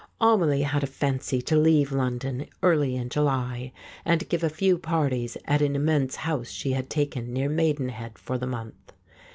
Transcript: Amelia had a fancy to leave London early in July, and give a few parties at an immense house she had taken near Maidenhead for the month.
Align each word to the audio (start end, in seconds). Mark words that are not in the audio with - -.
Amelia 0.19 0.65
had 0.65 0.81
a 0.83 0.87
fancy 0.87 1.43
to 1.43 1.55
leave 1.55 1.91
London 1.91 2.47
early 2.63 2.95
in 2.95 3.07
July, 3.07 3.71
and 4.03 4.27
give 4.29 4.43
a 4.43 4.49
few 4.49 4.79
parties 4.79 5.37
at 5.45 5.61
an 5.61 5.75
immense 5.75 6.15
house 6.15 6.49
she 6.49 6.71
had 6.71 6.89
taken 6.89 7.31
near 7.31 7.49
Maidenhead 7.49 8.17
for 8.17 8.39
the 8.39 8.47
month. 8.47 8.93